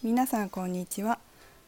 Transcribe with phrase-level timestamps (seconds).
[0.00, 1.18] 皆さんこんにちは。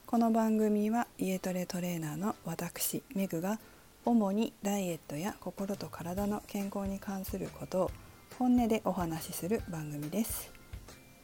[0.06, 3.58] この番組は家トレトレーナーの私メグが
[4.04, 7.90] 主にダイエットや心と体の健康に関することを
[8.38, 10.52] 本音でお話しする番組です。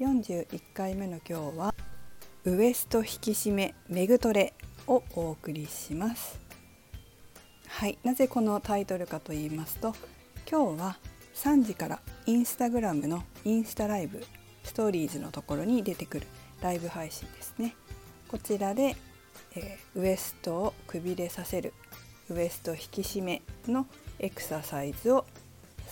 [0.00, 1.74] 41回目の今日は
[2.44, 4.52] ウエスト引き締めメグトレ
[4.88, 6.40] をお送りします。
[7.68, 9.94] はいなぜこのタイトルかと言いますと
[10.50, 10.98] 今日は
[11.36, 14.26] 3時からインスタグラムのインスタライブ
[14.64, 16.26] ストーリーズのところに出てくる
[16.60, 17.74] ライブ配信ですね。
[18.28, 18.96] こちらで、
[19.54, 21.72] えー、ウエストをくびれさせる
[22.28, 23.86] ウエスト引き締めの
[24.18, 25.24] エクササイズを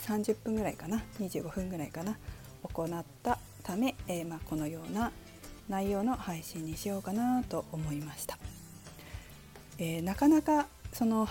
[0.07, 2.19] 30分ぐらいかな25分ぐらいかな
[2.63, 5.13] 行ったため、えー、まあ、このような
[5.69, 8.39] 内容の配信にしようかなと思いました、
[9.79, 11.29] えー、なかなかその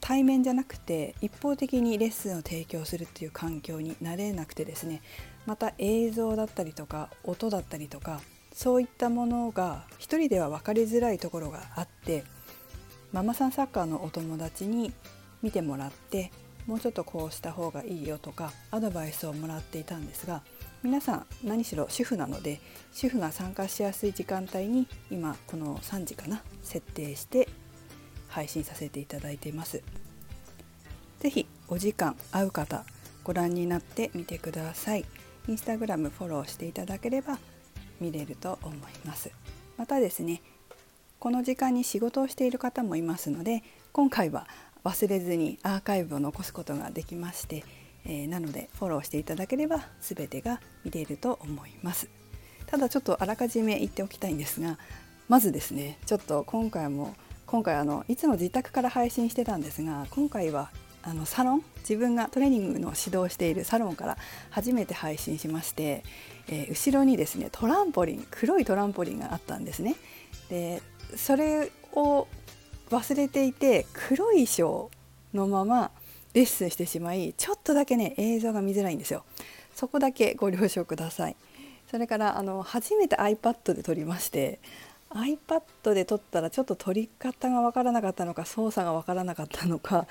[0.00, 5.00] 対面じゃなくて一方的にレッスンを提供するっていう環境になれなくてですね
[5.46, 8.20] また映像だったりとか音だったりとか
[8.54, 12.24] そういったものが一人では分かりづらいところがあって
[13.12, 14.92] ママさんサッカーのお友達に
[15.42, 16.30] 見てもらって
[16.66, 20.42] もうちょっとこうした方がいいよとかアドバイスをもらっていたんですが
[20.82, 22.60] 皆さん何しろ主婦なので
[22.92, 27.48] 主婦が参加しやすい時間帯に今この3時かな設定して
[28.28, 29.82] 配信させていただいています。
[31.20, 32.84] ぜひお時間合う方
[33.22, 35.04] ご覧になってみてください。
[35.48, 37.38] インスタグラムフォローしていただければ
[38.02, 39.30] 見れると思います。
[39.78, 40.42] またですね
[41.18, 44.48] この時間に仕事をしている方もいますので今回は
[44.84, 47.64] 忘れずにアーカイブを残すことができまして、
[48.04, 52.08] えー、なのでフォローしていただければ全てが見れると思います。
[52.66, 54.78] ただちょっとあらかじめ言っておきたいんですが
[55.28, 57.14] まずですねちょっと今回も
[57.46, 60.70] 今回あのいつも自宅から配信してたんですが今回は
[61.02, 64.16] あのサロン自分がトレーニングの指導しているサロンから
[64.50, 66.04] 初めて配信しまして、
[66.48, 69.96] えー、後ろにですねトランポリン黒いトランポリンがあったんですね。
[70.48, 70.80] で
[71.16, 72.26] それを
[72.90, 74.90] 忘れていて黒い衣装
[75.34, 75.90] のまま
[76.34, 79.24] レッスンしてしまいちょっとだけね映像が見づらいんですよ。
[79.74, 81.36] そこだけご了承ください。
[81.90, 84.60] それからあの初めて iPad で撮りまして
[85.10, 90.06] iPad で撮ったらちょっと撮り方が分からなかったのか操作が分からなかったのか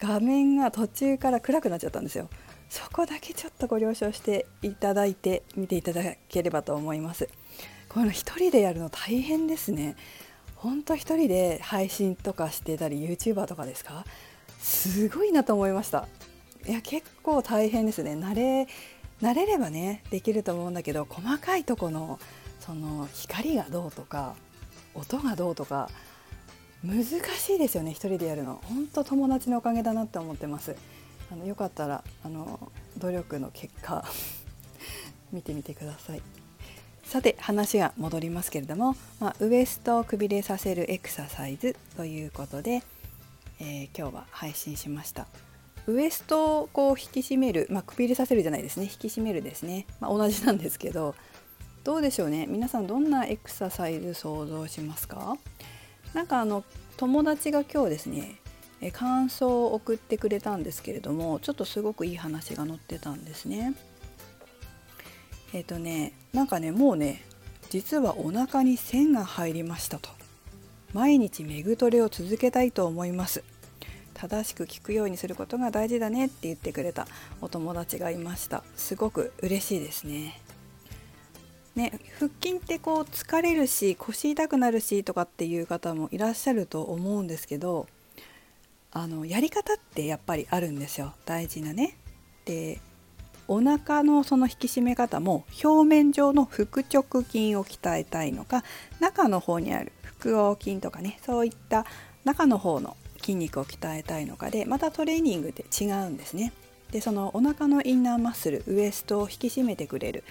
[0.00, 2.28] 画面が途中から暗くなっちゃったんですよ。
[2.68, 7.28] そこだけちょっとご了承していただいて見ていただければと思います。
[7.88, 9.96] この一人でやるの大変ですね。
[10.54, 14.04] ほんと一人で配信とかしてたり YouTuber とかですか？
[14.58, 16.06] すごいなと思いました。
[16.66, 18.12] いや結構大変ですね。
[18.12, 18.68] 慣れ
[19.20, 22.20] 慣れればねできると思うんだけど細かいとこの
[22.60, 24.34] その光がどうとか
[24.94, 25.90] 音がどうとか
[26.84, 28.60] 難しいですよね一人でやるの。
[28.64, 30.74] 本当友達のおかげだなって思ってます。
[31.30, 34.04] あのよかったらあの努力の結果
[35.30, 36.22] 見てみてください。
[37.04, 42.82] さて話が戻りますけれども、まあ、ウエストをくびれさせるエクササイズということで、
[43.58, 45.26] えー、今日は配信しました。
[45.86, 48.84] ウエストをこう引き締める、まあ、くびれさせるじゃないですね。
[48.84, 51.14] 引き締めるですね、まあ、同じなんですけど
[51.84, 52.46] どうでしょうね。
[52.46, 55.36] 皆さんどんなエクササイズ想像しますか？
[56.14, 56.64] なんかあの
[56.96, 58.40] 友達が今日ですね
[58.92, 63.74] 感想を送ってくれたんですけれどもちょっとすごくいい話が載ってたんですね。
[65.52, 67.22] えっ、ー、とねなんかねもうね
[67.68, 70.08] 実はお腹に線が入りましたと。
[70.92, 73.44] 毎日メグトレを続けたいと思います。
[74.14, 77.06] 正しく聞くようにすることが大事だねって言ってくれた
[77.40, 78.64] お友達がいました。
[78.76, 80.40] すごく嬉しいですね。
[81.76, 87.86] ね、腹筋ってこう疲れるし腰痛くなるしとかっていう方もいらっしゃると思うんですけど
[88.92, 91.96] あのやり方ってやっぱりあるんですよ大事なね。
[92.44, 92.80] で
[93.46, 98.64] お腹のその引き締め方も表面上の腹直筋を鍛えたいのか
[99.00, 101.84] 中の方にある腹横筋とかねそういった
[102.24, 106.52] 中の方の筋肉を鍛えたいのかでまたトレーニングで違うんですね。
[106.90, 110.24] でそのお腹のインナーマッスルウエストを引き締めてくれる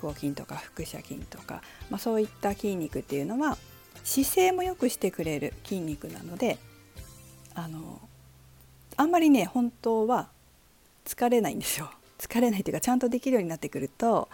[0.00, 3.58] 横筋とか腹斜筋とか、まあ、そういった筋肉っていうのは
[4.04, 6.58] 姿勢も良くしてくれる筋肉なので
[7.54, 8.00] あの
[8.96, 10.28] あんまりね本当は
[11.04, 11.90] 疲れないんですよ。
[12.18, 14.28] 疲れないっていうかちゃんとできるようになってくると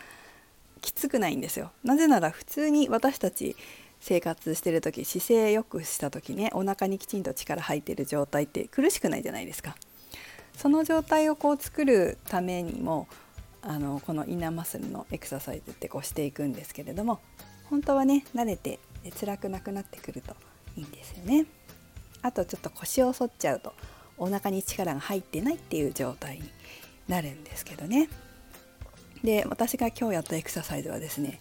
[0.81, 1.71] きつくないんですよ。
[1.83, 3.57] なぜなら普通に私たち
[4.01, 9.77] 生活してる時姿勢良くした時ねお腹にきちんと力入ってる状態って苦しくないじゃないですか。
[10.57, 13.09] その状態をこう作るためにも
[13.67, 17.21] あのこのインナーマッスルのエクササイズってこうしていくんですけれども
[17.71, 18.79] 本当はね慣れて
[19.19, 20.37] 辛くなくなってくると
[20.77, 21.47] いいんですよね。
[22.23, 23.75] あとちょっと腰を反っちゃうと
[24.17, 26.51] お腹に力が入ってないっていう状態に
[27.09, 28.09] なるんですけどね。
[29.23, 31.41] で私が今日やったエクササイズはですね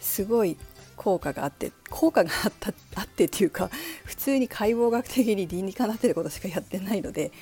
[0.00, 0.56] すごい
[0.96, 3.70] 効果があって効果があったあってっていうか
[4.04, 7.32] 普通に解剖学的に理にかなってることしかやってないので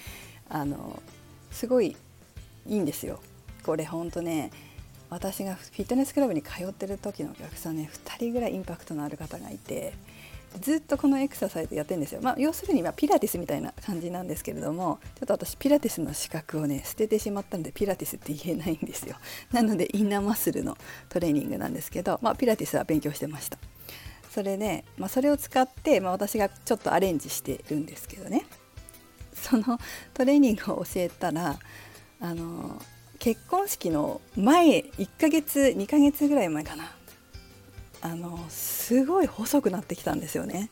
[0.49, 1.01] あの
[1.51, 1.97] すごい
[2.67, 3.21] いいんですよ。
[3.63, 4.51] これほんとね
[5.11, 9.95] 私がフィットネスクラブに通ってる時のお客さんね2人ぐらいインパクトのある方がいて
[10.61, 12.21] ずっとこのエクササイズやってるんですよ。
[12.23, 19.17] まあ、要するにピラティスみたいな感じなんですけれどもちょっと私ピラティスの資格をね捨ててしまったんでピラティスって言えないんですよ。
[19.53, 20.77] なのでインナーマッスルの
[21.09, 23.59] トレーニングなんですけど、まあ、ピラティスは勉強してました。
[24.31, 28.45] それで、まあ、それを使って、まあ、私がちょっとアレンジしてるんですけどね
[29.33, 29.81] その
[30.13, 31.59] トレーニングを教えたら
[32.21, 32.81] あの
[33.19, 36.93] 結婚式の前1ヶ月2ヶ月ぐらい前かな。
[38.01, 40.71] あのすごい細くなってきたんですよね。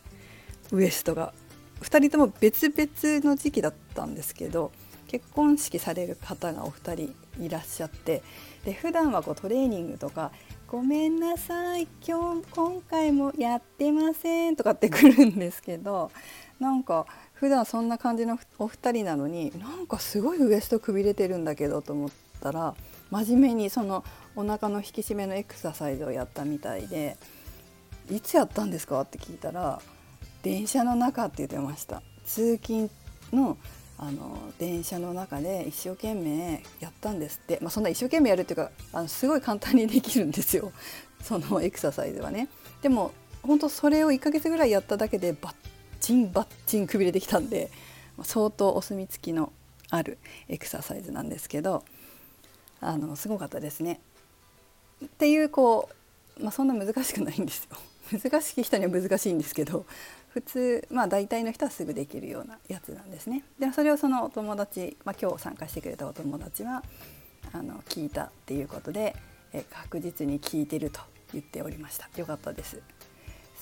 [0.71, 1.33] ウエストが。
[1.81, 4.73] 2人とも別々の時期だったんですけど
[5.09, 8.23] 結婚式される方がお二人いらっしゃって
[8.65, 10.33] で普段はこうトレーニングとか
[10.67, 16.11] 「ごめんなさい今日今回もやってません」とかって くるんですけど
[16.59, 22.75] なんか普段そんな感じのお二人なのになんかすごいウエストくびれてるんだけどと思ってたら
[23.11, 24.05] 真面目にその
[24.37, 27.17] お腹の引き締めのエクササイズをやったみたいで
[28.11, 29.81] 「いつやったんですか?」って聞いたら
[30.43, 32.91] 「電車の中」って言ってました通勤
[33.33, 33.57] の
[33.99, 40.71] あの電車の中で一生懸命やったんですって、まあ、そんな一生懸命やるっていうかあのすごい簡単にできるんですよ
[41.23, 42.49] そのエクササイズはね。
[42.83, 43.13] でも
[43.43, 45.55] 本当それを1ヶ月ぐらいやっただけでバッ
[45.99, 47.71] チンバッチンくびれてきたんで
[48.23, 49.51] 相当お墨付きの
[49.89, 51.85] あるエクササイズなんですけど
[52.81, 54.01] あのすごかったですね。
[55.05, 55.89] っていうこ
[56.39, 57.77] う、まあ、そんな難しくないんですよ。
[58.23, 59.85] 難しい人には難しいんですけど
[60.29, 63.43] 普通まあ大体の人はすぐできるようなやつなんですね。
[63.59, 66.85] でそれをそのお友達、まあ、今日参加してくれたお友達は
[67.53, 69.17] あの聞いたっていうことで
[69.53, 71.01] え確実に聞いてると
[71.33, 72.09] 言っておりました。
[72.17, 72.81] よかったです。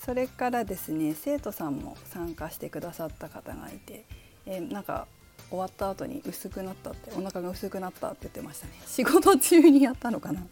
[0.04, 4.04] それからですね生徒さんも参加してくださった方がいて、
[4.44, 5.06] え、なんか
[5.54, 8.72] 終わった後に薄くなったってお腹が薄くなったって言ってましたね。
[8.86, 10.42] 仕事中にやったのかな？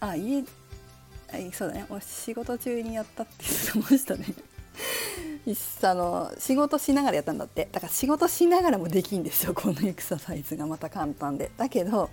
[0.00, 0.44] あ家あ
[1.52, 1.86] そうだね。
[1.88, 3.32] お仕事中にやったって
[3.74, 4.26] 言ってましたね。
[5.82, 7.68] あの仕事しながらやったんだって。
[7.70, 9.54] だから仕事しながらもできんですよ。
[9.54, 11.50] このエクササイズがまた簡単で。
[11.56, 12.10] だけど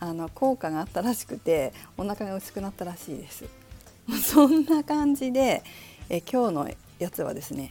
[0.00, 3.44] あの効果があったらしくてお腹が薄くなったらしいです。
[4.22, 5.62] そんな感じで
[6.08, 7.70] え今日のやつはですね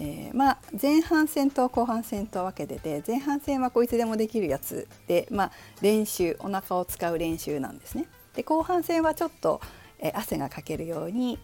[0.00, 5.52] えー、まあ、前半戦と後半戦と分けてて前半戦はこいつでもできるやつで、まあ、
[5.82, 8.06] 練習お腹を使う練習なんですね。
[8.34, 9.60] で後半戦はちょっと、
[10.00, 11.38] えー、汗がかけるように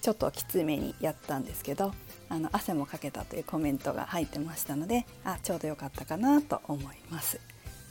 [0.00, 1.92] ちょっときつめにやったんですけど
[2.30, 7.40] あの汗もかけたというコメントが入ってましたのであちょうどよかったかなと思います。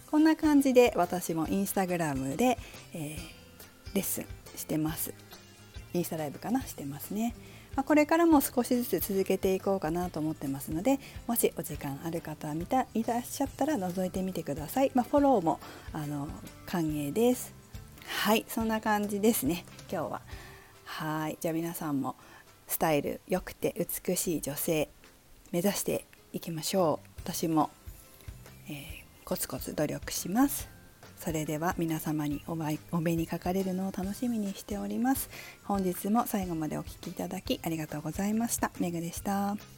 [0.09, 2.57] こんな感じで私もインスタグラムで、
[2.93, 4.25] えー、レッスン
[4.55, 5.13] してます。
[5.93, 7.35] インスタライブかなしてますね。
[7.77, 15.59] まあ、これからも少しずつ続けていこうかなと思ってますのでもしお時間ある方見たいらっしゃったら覗いてみてください、まあ、フォローも
[15.93, 16.27] あの
[16.65, 17.53] 歓迎です。
[18.07, 19.63] はいそんな感じですね。
[19.91, 20.21] 今日は。
[20.85, 21.37] はい。
[21.39, 22.15] じゃあ皆さんも
[22.67, 24.89] スタイル良くて美しい女性
[25.51, 27.09] 目指していきましょう。
[27.23, 27.69] 私も、
[28.69, 28.75] えー、
[29.23, 30.76] コツコツ努力します。
[31.19, 35.29] それでは皆様にお目にかかれるのを楽しみにしております。
[35.63, 38.71] 本日も最後までお聴きいただきありがとうございました。
[38.79, 39.76] めぐでした。